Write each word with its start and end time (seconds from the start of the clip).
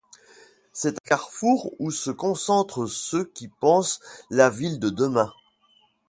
C'est 0.73 0.95
un 0.95 1.05
carrefour 1.05 1.75
où 1.77 1.91
se 1.91 2.09
rencontrent 2.09 2.87
ceux 2.87 3.23
qui 3.35 3.49
pensent 3.49 3.99
la 4.31 4.49
ville 4.49 4.79
de 4.79 4.89
demain. 4.89 5.31